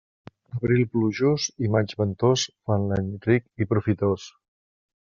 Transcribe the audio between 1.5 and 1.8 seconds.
i